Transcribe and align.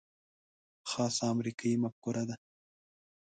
خاصه 0.89 1.23
امریکايي 1.33 1.75
مفکوره 1.83 2.23
ده. 2.29 2.35